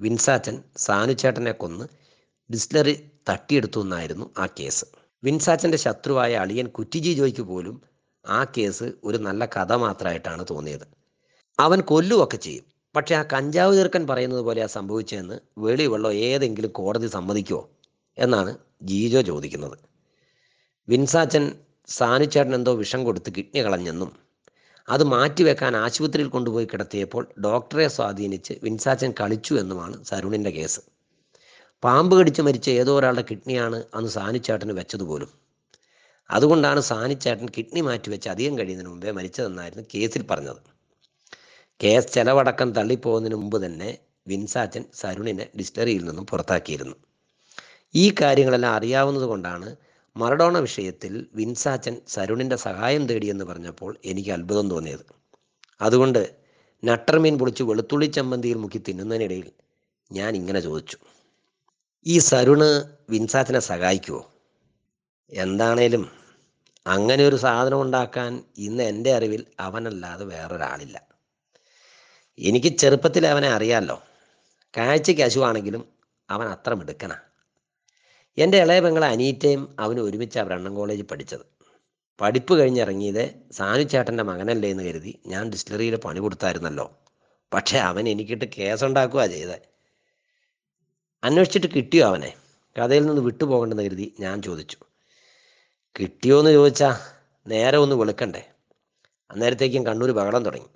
[0.00, 1.84] വിൻസാച്ചൻ സാനുചേട്ടനെ കൊന്ന്
[2.52, 4.84] ഡിസ്ലറി തട്ടിയെടുത്തു എന്നായിരുന്നു ആ കേസ്.
[5.24, 7.82] വിൻസാച്ചന്റെ ശത്രുവായ അളിയൻ കുറ്റിജി ജോയ്ക്ക് പോലും
[8.28, 10.86] ആ കേസ് ഒരു നല്ല കഥ മാത്രമായിട്ടാണ് തോന്നിയത്.
[11.60, 12.64] അവൻ കൊല്ലുമൊക്കെ ചെയ്യും.
[12.94, 17.70] പക്ഷെ ആ കഞ്ചാവ് ചെറുക്കൻ പറയുന്നത് പോലെ ആ സംഭവിച്ചതെന്ന് വെളിവെള്ളോ ഏതെങ്കിലും കോടതി സമ്മതിക്കുമോ
[18.18, 19.76] എന്നാണ് ജീജോ ചോദിക്കുന്നത്.
[20.88, 21.44] വിൻസാച്ചൻ
[21.88, 24.10] സാനുച്ചേട്ടൻ എന്തോ വിഷം കൊടുത്ത് കിഡ്നി കളഞ്ഞെന്നും
[24.88, 30.80] അത് മാറ്റിവെക്കാൻ ആശുപത്രിയിൽ കൊണ്ടുപോയി കിടത്തിയപ്പോൾ ഡോക്ടറെ സ്വാധീനിച്ച് വിൻസാച്ചൻ കളിച്ചു എന്നുമാണ് സരുണിന്റെ കേസ്.
[31.82, 35.30] പാമ്പ് കടിച്ച് മരിച്ച ഏതോ ഒരാളുടെ കിഡ്നിയാണ് അന്ന് സാനുച്ചേട്ടന് വെച്ചതുപോലും
[36.30, 40.60] അതുകൊണ്ടാണ് സാനിച്ചേട്ടൻ കിഡ്നി മാറ്റിവെച്ച് അധികം കഴിയുന്നതിന് മുമ്പേ മരിച്ചതെന്നായിരുന്നു കേസിൽ പറഞ്ഞത്.
[41.80, 43.90] കേസ് ചെലവടക്കം തള്ളിപ്പോകുന്നതിന് മുമ്പ് തന്നെ
[44.30, 46.96] വിൻസാച്ചൻ സരുണിനെ ഡിസ്റ്ററിയിൽ നിന്നും പുറത്താക്കിയിരുന്നു.
[47.94, 49.68] ഈ കാര്യങ്ങളെല്ലാം അറിയാവുന്നത് കൊണ്ടാണ്
[50.16, 55.04] മറഡോണ വിഷയത്തിൽ വിൻസാച്ചൻ സരുണിന്റെ സഹായം തേടിയെന്ന് പറഞ്ഞപ്പോൾ എനിക്ക് അത്ഭുതം തോന്നിയത്.
[55.80, 56.22] അതുകൊണ്ട്
[56.82, 59.48] നട്ടർമീൻ പൊളിച്ച് വെളുത്തുള്ളി ചമ്മന്തിയിൽ മുക്കി തിന്നുന്നതിനിടയിൽ
[60.10, 60.98] ഞാൻ ഇങ്ങനെ ചോദിച്ചു
[62.06, 62.68] ഈ സരുണ്
[63.12, 64.22] വിൻസാച്ചനെ സഹായിക്കുമോ
[65.32, 66.04] എന്താണേലും
[66.86, 68.30] അങ്ങനെ ഒരു സാധനം ഉണ്ടാക്കാൻ
[68.66, 70.96] ഇന്ന് എന്റെ അറിവിൽ അവനല്ലാതെ വേറൊരാളില്ല.
[72.38, 74.02] എനിക്ക് ചെറുപ്പത്തിൽ അവനെ അറിയാമല്ലോ
[74.76, 75.88] കാഴ്ചയ്ക്ക് അശുവാണെങ്കിലും
[76.30, 77.12] അവൻ അത്ര മിടുക്കണ
[78.38, 81.40] എന്റെ ഇളയ പെങ്ങളെ അനീറ്റയും അവന് ഒരുമിച്ച് ബ്രണ്ണൻ കോളേജിൽ പഠിച്ചത്.
[82.20, 86.98] പഠിപ്പ് കഴിഞ്ഞിറങ്ങിയത് സാനുചേട്ടന്റെ മകനല്ലേ എന്ന് കരുതി ഞാൻ ഡിസ്റ്റിലറിയിൽ പണി കൊടുത്തായിരുന്നല്ലോ.
[87.54, 89.58] പക്ഷേ അവൻ എനിക്കിട്ട് കേസുണ്ടാക്കുക ചെയ്തത്
[91.24, 92.34] അന്വേഷിച്ചിട്ട് കിട്ടിയോ അവനെ?
[92.78, 94.76] കഥയിൽ നിന്ന് വിട്ടുപോകണ്ടെന്ന് കരുതി ഞാൻ ചോദിച്ചു.
[96.00, 96.94] കിട്ടിയോ എന്ന് ചോദിച്ചാൽ
[97.46, 98.50] നേരെ ഒന്ന് വെളുക്കണ്ടേ?
[99.30, 100.68] അന്നേരത്തേക്കും കണ്ണൂർ ബഹളം തുടങ്ങി.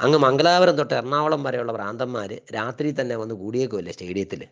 [0.00, 4.48] അങ്ങ് മംഗലാപുരം തൊട്ട് എറണാകുളം വരെയുള്ള ഭ്രാന്തന്മാർ രാത്രി തന്നെ വന്ന് കൂടിയേക്കുമല്ലേ സ്റ്റേഡിയത്തിൽ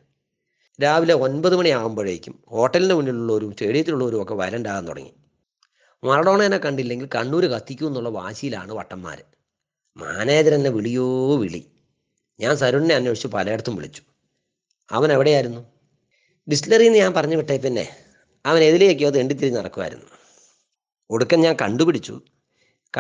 [0.83, 5.11] രാവിലെ ഒൻപത് മണിയാകുമ്പോഴേക്കും ഹോട്ടലിന് മുന്നിലുള്ളവരും സ്റ്റേഡിയത്തിലുള്ളവരും ഒക്കെ വരണ്ടാകാൻ തുടങ്ങി.
[6.05, 9.23] മറഡോണേനെ കണ്ടില്ലെങ്കിൽ കണ്ണൂർ കത്തിക്കും എന്നുള്ള വാശിയിലാണ് വട്ടന്മാർ
[9.97, 11.65] മാനേജർ എന്നെ വിളിയോ വിളി.
[12.41, 14.03] ഞാൻ സരുണിനെ അന്വേഷിച്ച് പലയിടത്തും വിളിച്ചു.
[14.93, 15.61] അവൻ എവിടെയായിരുന്നു?
[16.51, 17.89] ഡിസ്റ്റിലറിന്ന് ഞാൻ പറഞ്ഞു വിട്ടേ പിന്നെ.
[18.47, 20.07] അവൻ എതിലേക്കോ തെണ്ടിത്തിരിഞ്ഞ് നടക്കുമായിരുന്നു
[21.11, 22.21] ഒടുക്കം ഞാൻ കണ്ടുപിടിച്ചു.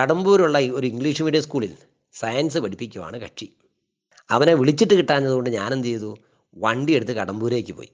[0.00, 1.76] കടമ്പൂരുള്ള ഒരു ഇംഗ്ലീഷ് മീഡിയം സ്കൂളിൽ
[2.12, 3.53] സയൻസ് പഠിപ്പിക്കുവാണ് കക്ഷി.
[4.31, 6.19] അവനെ വിളിച്ചിട്ട് കിട്ടാഞ്ഞതുകൊണ്ട് ഞാൻ എന്ത് ചെയ്തു
[6.57, 7.92] വണ്ടി എടുത്ത് കടമ്പൂരേക്ക് പോയി.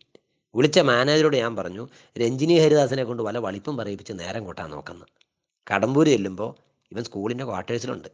[0.54, 5.04] വിളിച്ച മാനേജറോട് ഞാൻ പറഞ്ഞു രഞ്ജിനി ഹരിദാസിനെ കൊണ്ട് വല്ല വളിപ്പും പറയിപ്പിച്ച് നേരം കൂട്ടാൻ നോക്കുന്നു.
[5.74, 6.54] കടമ്പൂര് ചെല്ലുമ്പോൾ
[6.92, 8.08] ഇവൻ സ്കൂളിന്റെ ക്വാർട്ടേഴ്സിലുണ്ട്.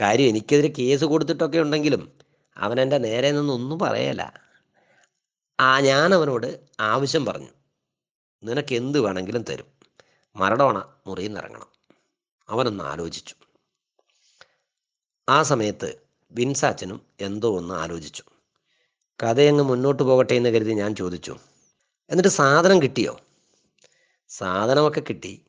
[0.00, 2.12] കാര്യം എനിക്കെതിരെ കേസ് കൊടുത്തിട്ടൊക്കെ ഉണ്ടെങ്കിലും
[2.56, 4.30] അവൻ എന്റെ നേരെ നിന്നൊന്നും പറയല
[5.60, 7.48] ആ ഞാൻ അവനോട് ആവശ്യം പറഞ്ഞു.
[8.42, 9.66] നിനക്ക് എന്ത് വേണമെങ്കിലും തരും.
[10.36, 11.68] മരടോണ മുറിയിൽ നിന്ന് ഇറങ്ങണം
[12.48, 13.34] അവനൊന്ന് ആലോചിച്ചു.
[15.28, 15.96] ആ സമയത്ത്
[16.32, 18.22] വിൻസാച്ചനും എന്തോ ഒന്ന് ആലോചിച്ചു.
[19.22, 21.36] കഥയങ്ങ് മുന്നോട്ട് പോകട്ടെ എന്ന് കരുതി ഞാൻ ചോദിച്ചു.
[22.10, 23.20] എന്നിട്ട് സാധനം കിട്ടിയോ?
[24.28, 25.42] സാധനമൊക്കെ കിട്ടി.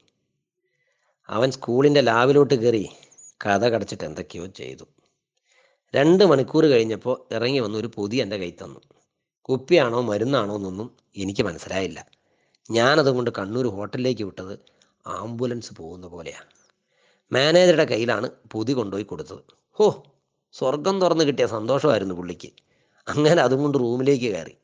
[1.30, 2.90] അവൻ സ്കൂളിന്റെ ലാബിലോട്ട് കയറി
[3.46, 4.84] കഥ കടച്ചിട്ട് എന്തൊക്കെയോ ചെയ്തു.
[5.96, 8.80] രണ്ട് മണിക്കൂർ കഴിഞ്ഞപ്പോൾ ഇറങ്ങി വന്ന ഒരു പൊതി എന്റെ കൈ തന്നു.
[9.42, 12.06] കുപ്പിയാണോ മരുന്നാണോ എന്നൊന്നും എനിക്ക് മനസ്സിലായില്ല.
[12.72, 14.60] ഞാനതുകൊണ്ട് കണ്ണൂർ ഹോട്ടലിലേക്ക് വിട്ടത്
[15.08, 16.50] ആംബുലൻസ് പോകുന്ന പോലെയാണ്
[17.34, 19.65] മാനേജറുടെ കയ്യിലാണ് പൊതി കൊണ്ടുപോയി കൊടുത്തത്.
[19.78, 20.04] ഹോ
[20.52, 22.50] സ്വർഗം തുറന്ന് കിട്ടിയ സന്തോഷമായിരുന്നു പുള്ളിക്ക്.
[23.08, 24.58] അങ്ങനെ അതും കൊണ്ട് റൂമിലേക്ക് കയറി.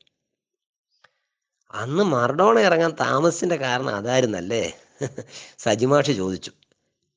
[1.70, 4.72] അന്ന് മർഡോണ ഇറങ്ങാൻ താമസിന്റെ കാരണം അതായിരുന്നല്ലേ?
[5.58, 6.52] സജിമാഷ് ചോദിച്ചു.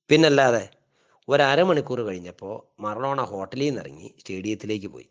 [0.09, 0.69] പിന്നല്ലാതെ
[1.29, 5.09] ഒരമണിക്കൂർ കഴിഞ്ഞപ്പോൾ മർഡോണ ഹോട്ടലിൽ നിന്ന് ഇറങ്ങി സ്റ്റേഡിയത്തിലേക്ക് പോയി.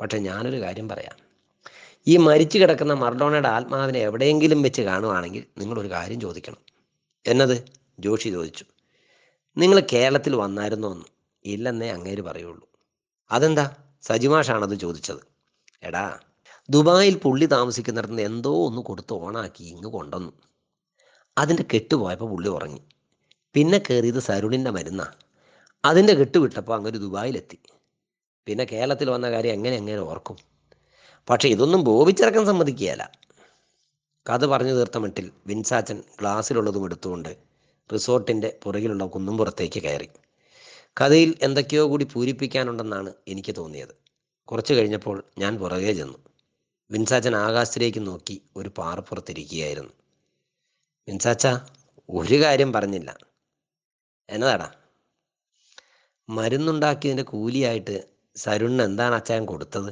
[0.00, 1.16] പക്ഷെ ഞാനൊരു കാര്യം പറയാം.
[2.06, 6.58] ഈ മരിച്ചു കിടക്കുന്ന മർഡോണയുടെ ആത്മാവിനെ എവിടെയെങ്കിലും വെച്ച് കാണുവാണെങ്കിൽ നിങ്ങളൊരു കാര്യം ചോദിക്കണം.
[7.26, 7.64] എന്നത്
[8.00, 8.64] ജോഷി ചോദിച്ചു.
[9.56, 11.17] നിങ്ങൾ കേരളത്തിൽ വന്നായിരുന്നോ എന്ന്.
[11.44, 12.68] ഇല്ലെന്നേ അങ്ങേര് പറയുള്ളൂ.
[13.30, 13.76] അതെന്താ?
[14.02, 15.18] സജിമാഷാണത് ചോദിച്ചത്.
[15.82, 16.20] എടാ
[16.70, 20.32] ദുബായിൽ പുള്ളി താമസിക്കുന്നിടത്തുനിന്ന് എന്തോ ഒന്ന് കൊടുത്ത് ഓണാക്കി ഇങ്ങ് കൊണ്ടുവന്നു.
[21.38, 22.82] അതിന്റെ കെട്ടുപോയപ്പോൾ പുള്ളി ഉറങ്ങി.
[23.54, 25.06] പിന്നെ കയറിയത് സരുണിന്റെ മരുന്നാ.
[25.84, 27.58] അതിന്റെ കെട്ടുവിട്ടപ്പോൾ അങ്ങൊരു ദുബായിലെത്തി.
[28.46, 30.36] പിന്നെ കേരളത്തിൽ വന്ന കാര്യം എങ്ങനെ എങ്ങനെ ഓർക്കും?
[31.30, 33.12] പക്ഷേ ഇതൊന്നും ബോബിച്ചിറക്കാൻ സമ്മതിക്കുകയല്ല.
[34.30, 37.36] കഥ പറഞ്ഞു തീർത്ത മട്ടിൽ വിൻസാച്ചൻ ഗ്ലാസ്സിലുള്ളതും എടുത്തുകൊണ്ട്
[37.92, 40.08] റിസോർട്ടിന്റെ പുറകിലുള്ള കുന്നുംപുറത്തേക്ക് കയറി.
[40.96, 43.94] കഥയിൽ എന്തൊക്കെയോ കൂടി പൂരിപ്പിക്കാനുണ്ടെന്നാണ് എനിക്ക് തോന്നിയത്.
[44.44, 46.18] കുറച്ചു കഴിഞ്ഞപ്പോൾ ഞാൻ പുറകെ ചെന്നു.
[46.90, 49.92] വിൻസാച്ചൻ ആകാശത്തിലേക്ക് നോക്കി ഒരു പാറപ്പുറത്തിരിക്കുകയായിരുന്നു
[51.08, 51.46] വിൻസാച്ച
[52.08, 53.18] ഒരു കാര്യം പറഞ്ഞില്ല.
[54.28, 54.72] എന്നതാടാ?
[56.28, 59.90] മരുന്നുണ്ടാക്കിയതിന്റെ കൂലിയായിട്ട് സരുണിന് എന്താണ് അച്ചായൻ കൊടുത്തത്?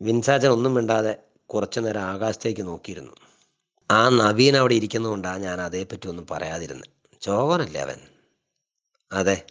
[0.00, 3.14] വിൻസാച്ചൻ ഒന്നും മിണ്ടാതെ കുറച്ചു നേരം ആകാശത്തേക്ക് നോക്കിയിരുന്നു.
[3.90, 6.90] ആ നവീൻ അവിടെ ഇരിക്കുന്നതുകൊണ്ടാണ് ഞാൻ അതേപ്പറ്റി ഒന്നും പറയാതിരുന്നത്
[7.20, 8.00] ചോകനല്ലേ അവൻ?
[9.12, 9.46] അതെ.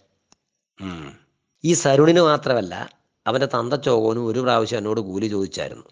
[1.64, 2.90] ഈ സരുണിന് മാത്രമല്ല
[3.26, 5.84] അവന്റെ തന്തച്ചോകോനും ഒരു പ്രാവശ്യം എന്നോട് കൂലി ചോദിച്ചായിരുന്നു.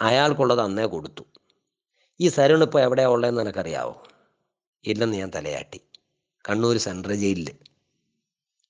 [0.00, 1.22] അയാൾക്കുള്ളത് അന്നേ കൊടുത്തു.
[2.20, 4.02] ഈ സരുൺ ഇപ്പോൾ എവിടെയാണ് ഉള്ളതെന്ന് നിനക്കറിയാവോ?
[4.84, 5.80] ഇല്ലെന്ന് ഞാൻ തലയാട്ടി.
[6.48, 7.50] കണ്ണൂർ സെൻട്രൽ ജയിലിൽ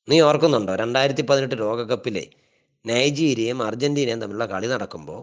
[0.09, 2.27] നീ ഓർക്കുന്നുണ്ടോ രണ്ടായിരത്തി പതിനെട്ട് ലോകകപ്പിലെ
[2.87, 5.21] നൈജീരിയയും അർജന്റീനയും തമ്മിലുള്ള കളി നടക്കുമ്പോൾ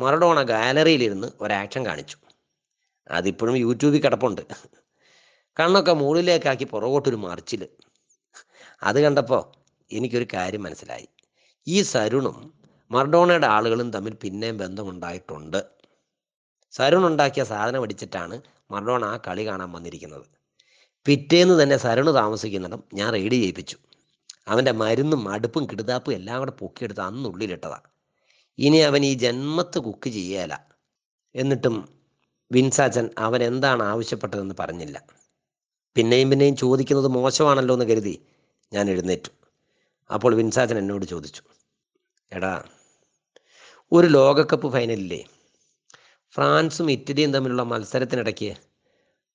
[0.00, 2.16] മറഡോണ ഗാലറിയിലിരുന്ന് ഒരാക്ഷൻ കാണിച്ചു.
[3.10, 4.40] അതിപ്പോഴും യൂട്യൂബിൽ കിടപ്പുണ്ട്.
[5.60, 7.68] കണ്ണൊക്കെ മുകളിലേക്കാക്കി പുറകോട്ടൊരു മറിച്ചിൽ
[8.82, 9.42] അത് കണ്ടപ്പോൾ
[9.92, 11.08] എനിക്കൊരു കാര്യം മനസ്സിലായി.
[11.66, 12.54] ഈ സരുണും
[12.90, 15.64] മർഡോണയുടെ ആളുകളും തമ്മിൽ പിന്നെയും ബന്ധമുണ്ടായിട്ടുണ്ട്.
[16.72, 20.26] സരുൺ ഉണ്ടാക്കിയ സാധനം അടിച്ചിട്ടാണ് മർഡോണ ആ കളി കാണാൻ വന്നിരിക്കുന്നത്.
[21.06, 23.76] പിറ്റേന്ന് തന്നെ സരുണ് താമസിക്കുന്നിടം ഞാൻ റെയ്ഡ് ചെയ്യിപ്പിച്ചു.
[24.48, 27.80] അവന്റെ മരുന്നും അടുപ്പും കിടുതാപ്പും എല്ലാം കൂടെ പൊക്കിയെടുത്ത് അന്നുള്ളിലിട്ടതാ
[28.58, 30.58] ഇനി അവൻ ഈ ജന്മത്ത് കുക്ക് ചെയ്യേല.
[31.34, 31.88] എന്നിട്ടും
[32.52, 35.02] വിൻസാച്ചൻ അവൻ എന്താണ് ആവശ്യപ്പെട്ടതെന്ന് പറഞ്ഞില്ല.
[35.96, 38.26] പിന്നെയും പിന്നെയും ചോദിക്കുന്നത് മോശമാണല്ലോ എന്ന് കരുതി
[38.72, 39.30] ഞാൻ എഴുന്നേറ്റു.
[40.10, 41.42] അപ്പോൾ വിൻസാജൻ എന്നോട് ചോദിച്ചു
[42.32, 42.64] എടാ
[43.92, 45.24] ഒരു ലോകകപ്പ് ഫൈനലിലെ
[46.30, 48.56] ഫ്രാൻസും ഇറ്റലിയും തമ്മിലുള്ള മത്സരത്തിനിടയ്ക്ക്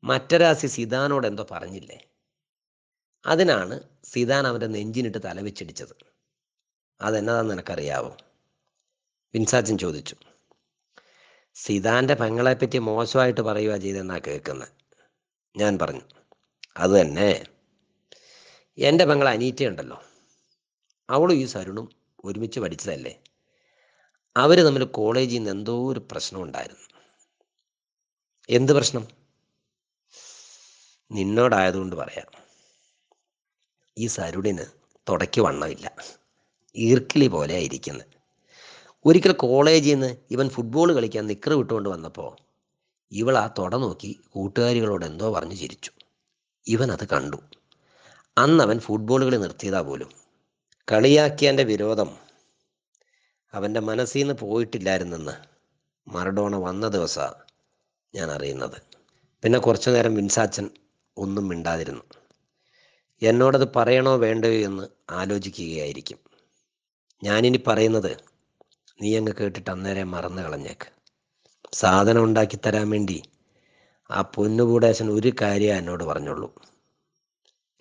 [0.03, 1.99] മറ്റരാസി സിദാനോട് എന്തോ പറഞ്ഞില്ലേ?
[3.25, 5.95] അതിനാണ് സിദാൻ അവന്റെ നെഞ്ചിനിട്ട് തലവെച്ചടിച്ചത്.
[7.01, 8.17] അതെന്നതാന്ന് നിനക്കറിയാവോ?
[9.33, 10.15] വിൻസാജൻ ചോദിച്ചു
[11.53, 14.69] സിദാന്റെ പെങ്ങളെപ്പറ്റി മോശമായിട്ട് പറയുക ചെയ്തെന്നാ കേൾക്കുന്നത്
[15.57, 16.01] ഞാൻ പറഞ്ഞു
[16.77, 17.52] അത് തന്നെ.
[18.77, 20.01] എന്റെ പെങ്ങൾ അനീറ്റയുണ്ടല്ലോ
[21.09, 21.89] അവളും ഈ സരുണും
[22.25, 23.19] ഒരുമിച്ച് പഠിച്ചതല്ലേ?
[24.37, 26.99] അവർ തമ്മിൽ കോളേജിൽ നിന്ന് എന്തോ ഒരു പ്രശ്നം ഉണ്ടായിരുന്നു.
[28.49, 29.07] എന്ത് പ്രശ്നം?
[31.11, 32.43] നിന്നോടായതുകൊണ്ട് പറയാം.
[33.97, 34.65] ഈ സരുണിന്
[35.09, 35.95] തുടക്കി വണ്ണമില്ല.
[36.75, 38.07] ഈർക്കിളി പോലെ ഇരിക്കുന്നത്
[39.05, 42.35] ഒരിക്കൽ കോളേജിൽ നിന്ന് ഇവൻ ഫുട്ബോൾ കളിക്കാൻ നിക്കറ് വിട്ടുകൊണ്ട് വന്നപ്പോൾ
[43.11, 45.91] ഇവൾ ആ തുട നോക്കി കൂട്ടുകാരികളോട് എന്തോ പറഞ്ഞു ചിരിച്ചു.
[46.67, 47.37] ഇവൻ അത് കണ്ടു.
[48.37, 50.09] അന്ന് അവൻ ഫുട്ബോൾ കളി നിർത്തിയതാ പോലും.
[50.91, 52.17] കളിയാക്കിയന്റെ വിരോധം
[53.53, 55.31] അവന്റെ മനസ്സിൽ നിന്ന് പോയിട്ടില്ലായിരുന്നെന്ന്
[56.07, 57.33] മറഡോണ വന്ന ദിവസമാണ്
[58.15, 58.81] ഞാൻ അറിയുന്നത്.
[59.43, 60.69] പിന്നെ കുറച്ചു നേരം വിൻസാച്ചൻ
[61.17, 62.03] ഒന്നും മിണ്ടാതിരുന്നു.
[63.21, 66.19] എന്നോടത് പറയണോ വേണ്ടയോ എന്ന് ആലോചിക്കുകയായിരിക്കും.
[67.23, 68.17] ഞാനിനി പറയുന്നത്
[69.01, 70.91] നീ അങ്ങ് കേട്ടിട്ട് അന്നേരം മറന്നു കളഞ്ഞേക്ക്.
[71.73, 73.23] സാധനം ഉണ്ടാക്കി തരാൻ വേണ്ടി
[74.11, 76.72] ആ പൊന്നുകൂടേശൻ ഒരു കാര്യം എന്നോട് പറഞ്ഞുള്ളൂ.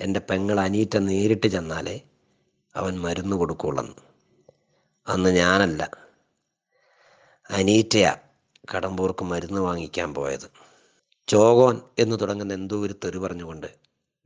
[0.01, 2.01] എന്റെ പെങ്ങൾ അനീറ്റ നേരിട്ട് ചെന്നാലേ
[2.77, 3.93] അവൻ മരുന്ന് കൊടുക്കുള്ളെന്ന്.
[5.07, 5.91] അന്ന് ഞാനല്ല
[7.51, 8.17] അനീറ്റയാ
[8.75, 10.51] കടമ്പൂർക്ക് മരുന്ന് വാങ്ങിക്കാൻ പോയത്.
[11.29, 13.67] ചോകോൻ എന്ന് തുടങ്ങുന്ന എന്തോ ഒരു തെറി പറഞ്ഞുകൊണ്ട്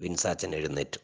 [0.01, 0.99] വിൻസാച്ചൻ എഴുന്നേറ്റു.